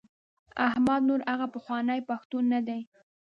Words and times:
احمد 0.67 1.01
نور 1.09 1.21
هغه 1.31 1.47
پخوانی 1.53 1.99
پښتون 2.09 2.43
نه 2.53 2.59
دی. 2.67 2.81